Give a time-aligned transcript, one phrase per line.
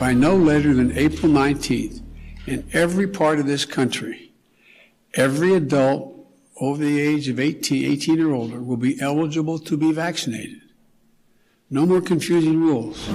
[0.00, 2.00] By no later than April 19th,
[2.46, 4.32] in every part of this country,
[5.12, 6.14] every adult
[6.62, 10.62] over the age of 18, 18 or older will be eligible to be vaccinated.
[11.68, 13.06] No more confusing rules.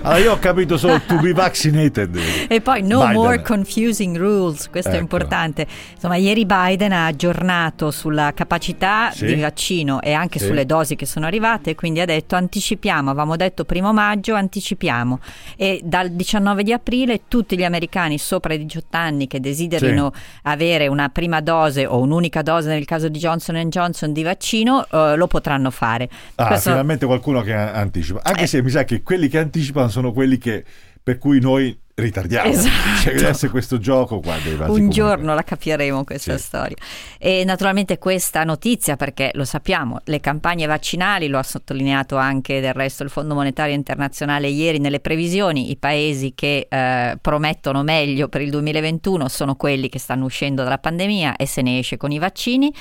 [0.00, 2.18] Allora io ho capito solo to be vaccinated.
[2.48, 3.14] E poi no Biden.
[3.14, 5.02] more confusing rules, questo è Ecco.
[5.02, 5.66] importante.
[5.94, 9.26] Insomma, ieri Biden ha aggiornato sulla capacità Sì.
[9.26, 10.46] di vaccino e anche Sì.
[10.46, 15.18] sulle dosi che sono arrivate, quindi ha detto anticipiamo, avevamo detto primo maggio, anticipiamo.
[15.56, 20.12] E dal 19 di aprile tutti gli americani sopra i 18 anni che desiderino
[20.44, 25.16] avere una prima dose o un'unica dose nel caso di Johnson Johnson di vaccino eh,
[25.16, 26.08] lo potranno fare.
[26.36, 28.20] Ah, Questo- finalmente qualcuno che anticipa.
[28.22, 28.46] Anche Eh.
[28.46, 30.64] se mi sa che quelli che anticipano sono quelli che
[31.02, 32.50] per cui noi ritardiamo.
[32.50, 33.00] Esatto.
[33.02, 34.94] Cioè, essere questo gioco qua dei vasi Un comunque.
[34.94, 36.42] giorno la capiremo questa Sì.
[36.44, 36.76] storia.
[37.18, 42.72] E naturalmente questa notizia, perché lo sappiamo, le campagne vaccinali, lo ha sottolineato anche del
[42.74, 48.40] resto il Fondo Monetario Internazionale ieri nelle previsioni, i paesi che eh, promettono meglio per
[48.40, 52.18] il 2021 sono quelli che stanno uscendo dalla pandemia e se ne esce con i
[52.18, 52.72] vaccini.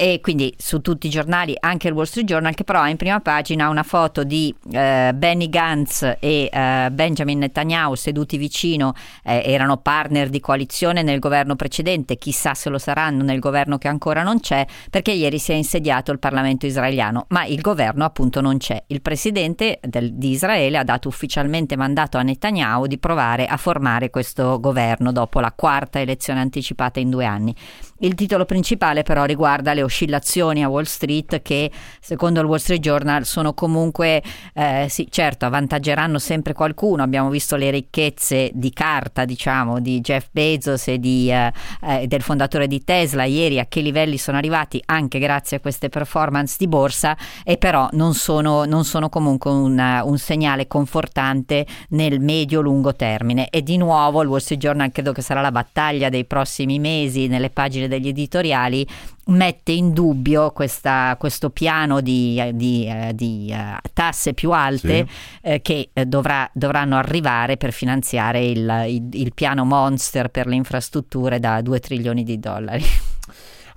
[0.00, 2.96] E quindi su tutti i giornali, anche il Wall Street Journal, che però ha in
[2.96, 8.92] prima pagina una foto di eh, Benny Gantz e eh, Benjamin Netanyahu seduti vicino,
[9.24, 13.88] eh, erano partner di coalizione nel governo precedente, chissà se lo saranno nel governo che
[13.88, 18.42] ancora non c'è, perché ieri si è insediato il Parlamento israeliano, ma il governo appunto
[18.42, 18.82] non c'è.
[18.88, 24.10] Il presidente del- di Israele ha dato ufficialmente mandato a Netanyahu di provare a formare
[24.10, 27.54] questo governo dopo la quarta elezione anticipata in due anni.
[28.02, 31.70] Il titolo principale però riguarda le oscillazioni a Wall Street che
[32.00, 34.22] secondo il Wall Street Journal sono comunque,
[34.54, 37.02] eh, sì certo, avvantaggeranno sempre qualcuno.
[37.02, 42.22] Abbiamo visto le ricchezze di carta, diciamo, di Jeff Bezos e di, eh, eh, del
[42.22, 46.68] fondatore di Tesla ieri a che livelli sono arrivati anche grazie a queste performance di
[46.68, 53.50] borsa e però non sono, non sono comunque un, un segnale confortante nel medio-lungo termine.
[53.50, 57.26] E di nuovo il Wall Street Journal credo che sarà la battaglia dei prossimi mesi
[57.26, 58.86] nelle pagine degli editoriali
[59.26, 65.06] mette in dubbio questa- questo piano di, di, eh, di, eh, tasse più alte
[65.42, 70.54] eh, che eh, dovrà- dovranno arrivare per finanziare il, il- il piano Monster per le
[70.54, 72.82] infrastrutture da 2 trilioni di dollari.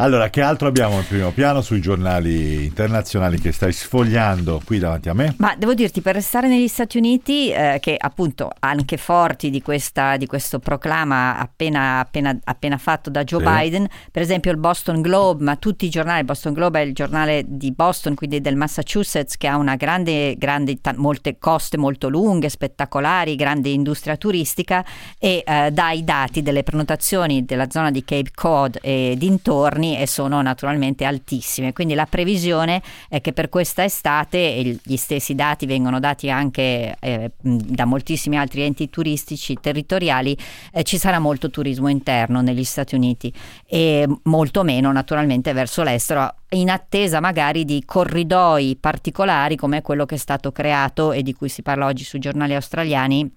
[0.03, 5.07] Allora, che altro abbiamo in primo piano sui giornali internazionali che stai sfogliando qui davanti
[5.07, 5.33] a me?
[5.37, 10.17] Ma devo dirti, per restare negli Stati Uniti, eh, che appunto anche forti di, questa,
[10.17, 13.49] di questo proclama appena, appena- appena fatto da Joe Sì.
[13.49, 16.93] Biden, per esempio il Boston Globe, ma tutti i giornali, il Boston Globe è il
[16.93, 22.09] giornale di Boston, quindi del Massachusetts, che ha una grande, grande ta- molte coste molto
[22.09, 24.83] lunghe, spettacolari, grande industria turistica
[25.17, 30.07] e eh, dà i dati delle prenotazioni della zona di Cape Cod e dintorni e
[30.07, 31.73] sono naturalmente altissime.
[31.73, 36.95] Quindi la previsione è che per questa estate, e gli stessi dati vengono dati anche
[36.99, 40.37] eh, da moltissimi altri enti turistici territoriali,
[40.71, 43.31] eh, ci sarà molto turismo interno negli Stati Uniti
[43.65, 50.15] e molto meno naturalmente verso l'estero in attesa magari di corridoi particolari come quello che
[50.15, 53.31] è stato creato e di cui si parla oggi sui giornali australiani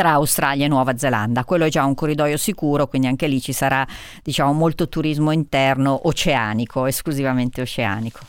[0.00, 1.44] tra Australia e Nuova Zelanda.
[1.44, 3.86] Quello è già un corridoio sicuro, quindi anche lì ci sarà
[4.22, 8.20] diciamo molto turismo interno oceanico, esclusivamente oceanico.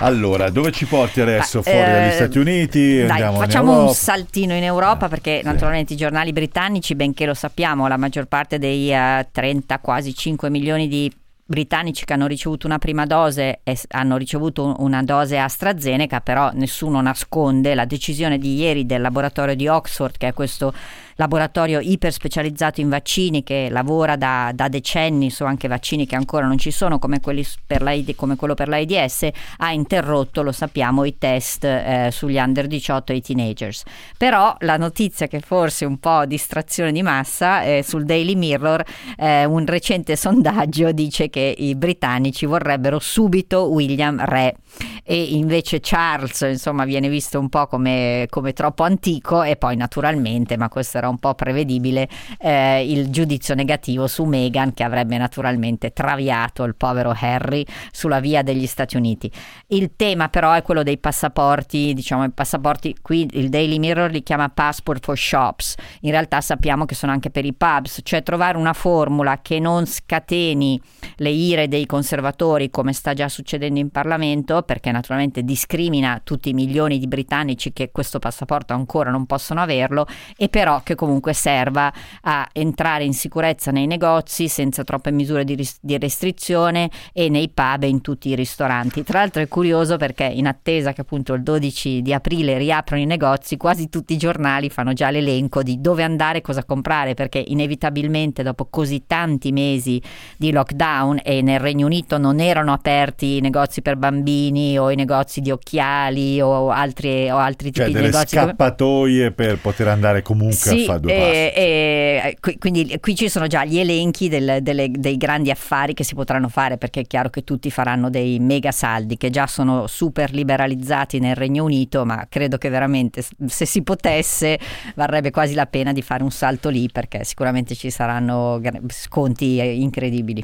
[0.00, 1.62] Allora, dove ci porti adesso?
[1.62, 3.02] Fuori eh, dagli Stati Uniti?
[3.02, 5.46] Dai, facciamo un saltino in Europa perché sì.
[5.46, 10.50] naturalmente i giornali britannici, benché lo sappiamo, la maggior parte dei eh, 30, quasi 5
[10.50, 11.10] milioni di
[11.46, 16.50] britannici che hanno ricevuto una prima dose e hanno ricevuto un- una dose AstraZeneca, però
[16.52, 20.72] nessuno nasconde la decisione di ieri del laboratorio di Oxford, che è questo
[21.16, 26.46] laboratorio iper specializzato in vaccini che lavora da, da decenni su anche vaccini che ancora
[26.46, 29.28] non ci sono come, come quello per l'AIDS,
[29.58, 33.84] ha interrotto, lo sappiamo, i test eh, sugli under 18 e i teenagers.
[34.16, 38.84] Però la notizia che forse un po' distrazione di massa eh, sul Daily Mirror,
[39.16, 44.54] eh, un recente sondaggio dice che i britannici vorrebbero subito William Re
[45.04, 50.56] e invece Charles insomma viene visto un po' come, come troppo antico e poi naturalmente,
[50.56, 52.08] ma questo era un po' prevedibile,
[52.38, 58.42] eh, il giudizio negativo su Meghan che avrebbe naturalmente traviato il povero Harry sulla via
[58.42, 59.30] degli Stati Uniti.
[59.68, 64.22] Il tema però è quello dei passaporti, diciamo i passaporti, qui il Daily Mirror li
[64.22, 68.56] chiama passport for shops, in realtà sappiamo che sono anche per i pubs, cioè trovare
[68.56, 70.80] una formula che non scateni
[71.16, 76.54] le ire dei conservatori come sta già succedendo in Parlamento, perché naturalmente discrimina tutti i
[76.54, 80.06] milioni di britannici che questo passaporto ancora non possono averlo
[80.36, 81.92] e però che comunque serva
[82.22, 87.48] a entrare in sicurezza nei negozi senza troppe misure di, ris- di restrizione e nei
[87.48, 89.02] pub e in tutti i ristoranti.
[89.02, 93.06] Tra l'altro è curioso perché in attesa che appunto il 12 di aprile riaprono i
[93.06, 97.42] negozi, quasi tutti i giornali fanno già l'elenco di dove andare e cosa comprare perché
[97.44, 100.00] inevitabilmente dopo così tanti mesi
[100.36, 104.96] di lockdown e nel Regno Unito non erano aperti i negozi per bambini o i
[104.96, 108.36] negozi di occhiali o altri, o altri cioè tipi di negozi.
[108.36, 113.46] scappatoie per poter andare comunque sì, a fare due e, e, quindi qui ci sono
[113.46, 117.30] già gli elenchi del, delle, dei grandi affari che si potranno fare perché è chiaro
[117.30, 122.26] che tutti faranno dei mega saldi che già sono super liberalizzati nel Regno Unito ma
[122.28, 124.58] credo che veramente se si potesse
[124.94, 130.42] varrebbe quasi la pena di fare un salto lì perché sicuramente ci saranno sconti incredibili.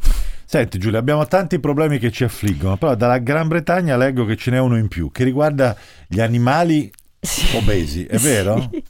[0.52, 4.50] Senti Giulia, abbiamo tanti problemi che ci affliggono, però dalla Gran Bretagna leggo che ce
[4.50, 5.76] n'è uno in più che riguarda
[6.08, 6.90] gli animali
[7.20, 7.56] sì.
[7.56, 8.68] obesi, è vero?
[8.70, 8.84] Sì.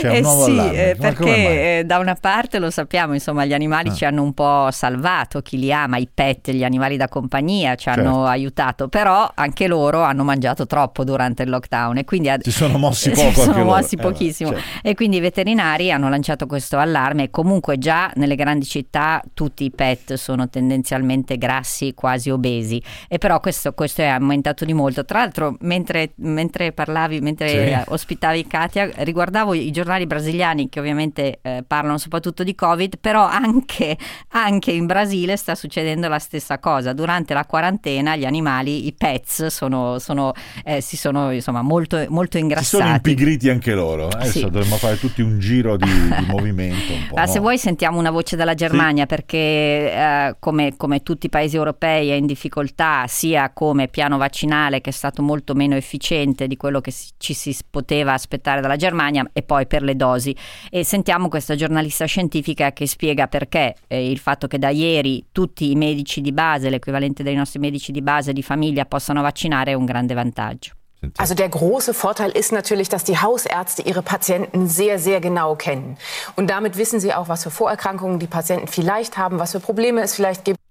[0.00, 3.52] C'è un eh nuovo sì, eh, perché eh, da una parte lo sappiamo, insomma, gli
[3.52, 3.94] animali ah.
[3.94, 7.84] ci hanno un po' salvato, chi li ama, i pet, gli animali da compagnia ci
[7.84, 8.00] certo.
[8.00, 12.78] hanno aiutato, però anche loro hanno mangiato troppo durante il lockdown e quindi si sono
[12.78, 14.08] mossi poco, si sono mossi loro.
[14.08, 14.64] Eh, pochissimo certo.
[14.82, 17.30] e quindi i veterinari hanno lanciato questo allarme.
[17.30, 23.40] Comunque già nelle grandi città tutti i pet sono tendenzialmente grassi, quasi obesi e però
[23.40, 25.04] questo, questo è aumentato di molto.
[25.04, 27.92] Tra l'altro mentre, mentre parlavi, mentre sì.
[27.92, 33.96] ospitavi Katia, riguardavo i giornali brasiliani che ovviamente eh, parlano soprattutto di Covid, però anche,
[34.30, 36.92] anche, in Brasile sta succedendo la stessa cosa.
[36.92, 40.32] Durante la quarantena gli animali, i pets, sono, sono,
[40.64, 42.64] eh, si sono insomma molto, molto ingrassati.
[42.64, 44.10] Si sono impigriti anche loro.
[44.10, 44.14] Eh?
[44.14, 44.40] Adesso sì.
[44.42, 46.92] dovremmo fare tutti un giro di, di movimento.
[47.14, 47.32] Ah, no?
[47.32, 49.08] Se vuoi sentiamo una voce dalla Germania sì.
[49.08, 54.80] perché eh, come, come tutti i paesi europei è in difficoltà sia come piano vaccinale
[54.80, 59.28] che è stato molto meno efficiente di quello che ci si poteva aspettare dalla Germania
[59.32, 60.34] e poi per le dosi.
[60.70, 65.70] E sentiamo questa giornalista scientifica che spiega perché eh, il fatto che da ieri tutti
[65.70, 69.74] i medici di base, l'equivalente dei nostri medici di base di famiglia, possano vaccinare è
[69.74, 70.72] un grande vantaggio.
[71.16, 75.96] Also der große Vorteil ist natürlich, dass die Hausärzte ihre Patienten sehr, sehr genau kennen.
[76.36, 80.00] Und damit wissen sie auch, was für Vorerkrankungen die Patienten vielleicht haben, was für Probleme
[80.02, 80.61] es vielleicht gibt.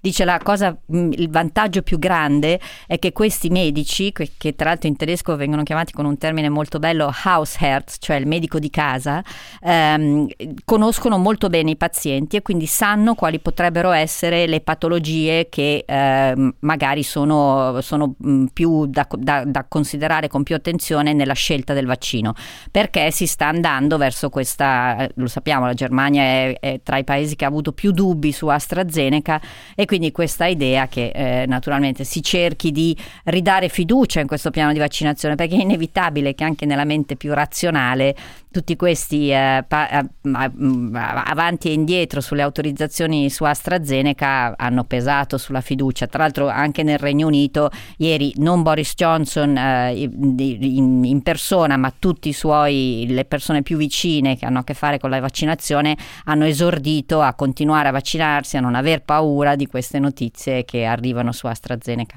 [0.00, 4.88] Dice la cosa, mm, il vantaggio più grande è che questi medici, che tra l'altro
[4.88, 9.22] in tedesco vengono chiamati con un termine molto bello Hausherz, cioè il medico di casa,
[9.62, 10.28] ehm,
[10.64, 16.52] conoscono molto bene i pazienti e quindi sanno quali potrebbero essere le patologie che eh,
[16.60, 21.86] magari sono, sono mm, più da, da, da, considerare con più attenzione nella scelta del
[21.86, 22.34] vaccino,
[22.70, 27.36] perché si sta andando verso questa, lo sappiamo, la Germania è, è tra i paesi
[27.36, 29.40] che ha avuto più dubbi su AstraZeneca
[29.74, 34.72] e quindi questa idea che eh, naturalmente si cerchi di ridare fiducia in questo piano
[34.72, 38.14] di vaccinazione perché è inevitabile che anche nella mente più razionale
[38.50, 45.60] tutti questi eh, pa- eh, avanti e indietro sulle autorizzazioni su AstraZeneca hanno pesato sulla
[45.60, 46.08] fiducia.
[46.08, 51.92] Tra l'altro anche nel Regno Unito ieri non Boris Johnson eh, in, in, persona ma
[51.96, 55.96] tutti i suoi, le persone più vicine che hanno a che fare con la vaccinazione
[56.24, 61.32] hanno esordito a continuare a vaccinarsi, a non aver paura di queste notizie che arrivano
[61.32, 62.16] su AstraZeneca.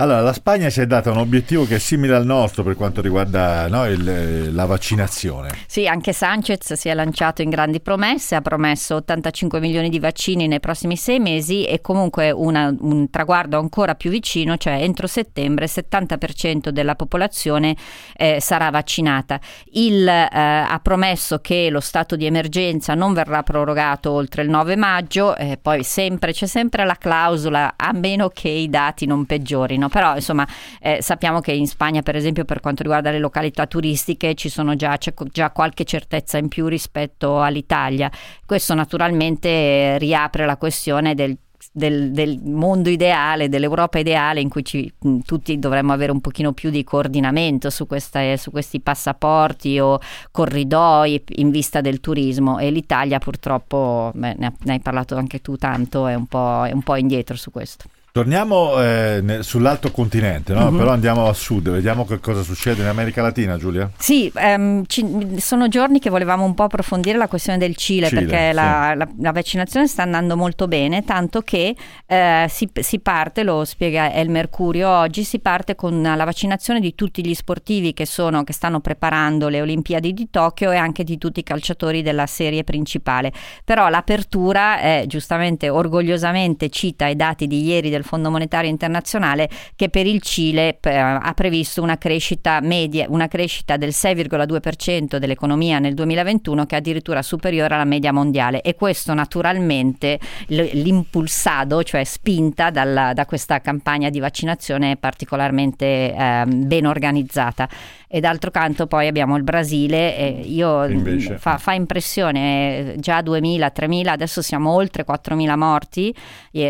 [0.00, 3.00] Allora, la Spagna si è data un obiettivo che è simile al nostro per quanto
[3.00, 5.50] riguarda no, il, la vaccinazione.
[5.66, 10.46] Sì, anche Sanchez si è lanciato in grandi promesse, ha promesso 85 milioni di vaccini
[10.46, 15.64] nei prossimi sei mesi e comunque una, un traguardo ancora più vicino, cioè entro settembre
[15.64, 17.74] il 70% della popolazione
[18.16, 19.40] eh, sarà vaccinata.
[19.72, 24.76] Il, eh, ha promesso che lo stato di emergenza non verrà prorogato oltre il 9
[24.76, 29.46] maggio, eh, poi sempre, c'è sempre la clausola a meno che i dati non peggiorino
[29.88, 30.46] però insomma
[30.80, 34.76] eh, sappiamo che in Spagna per esempio per quanto riguarda le località turistiche ci sono
[34.76, 38.10] già, c'è già qualche certezza in più rispetto all'Italia.
[38.44, 41.36] Questo naturalmente riapre la questione del
[41.72, 44.92] del, del, mondo ideale, dell'Europa ideale in cui ci,
[45.24, 49.98] tutti dovremmo avere un pochino più di coordinamento su, questa, su, questi passaporti o
[50.30, 56.06] corridoi in vista del turismo e l'Italia purtroppo, beh, ne, hai parlato anche tu tanto,
[56.06, 57.84] è un po', è un po indietro su questo.
[58.10, 60.68] Torniamo eh, ne, sull'alto continente, no?
[60.68, 60.76] uh-huh.
[60.76, 63.90] però andiamo a sud, vediamo che cosa succede in America Latina, Giulia.
[63.98, 68.20] Sì, ehm, ci, sono giorni che volevamo un po' approfondire la questione del Cile, Cile
[68.22, 68.54] perché sì.
[68.54, 73.64] la, la, la, vaccinazione sta andando molto bene, tanto che eh, si, si, parte, lo
[73.64, 78.42] spiega El Mercurio oggi, si parte con la vaccinazione di tutti gli sportivi che, sono,
[78.42, 82.64] che stanno preparando le Olimpiadi di Tokyo e anche di tutti i calciatori della serie
[82.64, 83.32] principale.
[83.64, 89.88] Però l'apertura è giustamente, orgogliosamente, cita i dati di ieri del Fondo Monetario Internazionale che
[89.88, 95.94] per il Cile eh, ha previsto una crescita media, una crescita del 6,2% dell'economia nel
[95.94, 98.62] 2021 che è addirittura superiore alla media mondiale.
[98.62, 106.86] E questo naturalmente l'impulsado, cioè spinta dalla, da questa campagna di vaccinazione particolarmente eh, ben
[106.86, 107.68] organizzata.
[108.10, 113.70] E d'altro canto poi abbiamo il Brasile, e io, Invece, fa, fa, impressione, già 2.000,
[113.74, 116.14] 3.000, adesso siamo oltre 4.000 morti,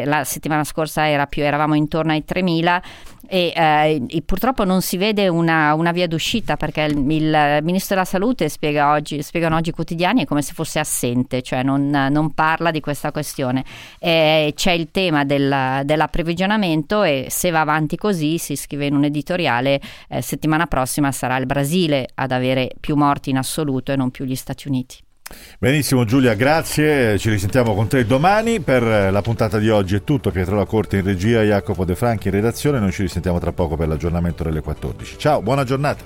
[0.04, 2.80] la settimana scorsa era più, eravamo intorno ai 3.000
[3.30, 7.94] e, eh, e, purtroppo non si vede una, una via d'uscita perché il, il, Ministro
[7.94, 12.32] della Salute spiega oggi, spiegano oggi i quotidiani come se fosse assente, cioè non, non
[12.32, 13.64] parla di questa questione.
[13.98, 19.04] E c'è il tema del, dell'approvvigionamento e se va avanti così, si scrive in un
[19.04, 24.10] editoriale, eh, settimana prossima sarà il Brasile ad avere più morti in assoluto e non
[24.10, 25.06] più gli Stati Uniti.
[25.58, 28.60] Benissimo Giulia, grazie, ci risentiamo con te domani.
[28.60, 32.28] Per la puntata di oggi è tutto, Pietro La Corte in regia, Jacopo De Franchi
[32.28, 35.18] in redazione, noi ci risentiamo tra poco per l'aggiornamento delle 14.
[35.18, 36.04] Ciao, buona giornata.